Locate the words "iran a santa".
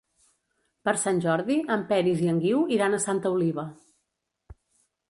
2.79-3.35